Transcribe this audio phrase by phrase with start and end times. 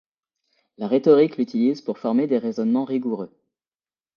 [0.79, 3.31] La rhétorique l'utilise pour former des raisonnements rigoureux.